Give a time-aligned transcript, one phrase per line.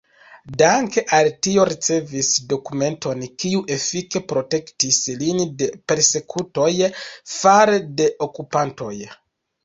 [0.59, 6.71] Danke al tio ricevis dokumenton, kiu efike protektis lin de persekutoj
[7.35, 8.95] fare de okupantoj.